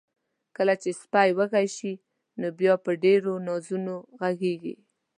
کله 0.57 0.73
چې 0.81 0.89
سپی 1.01 1.29
وږي 1.37 1.67
شي، 1.75 1.93
نو 2.39 2.47
بیا 2.59 2.73
په 2.83 2.91
ډیرو 3.03 3.33
نازونو 3.47 3.95
غږیږي. 4.19 4.75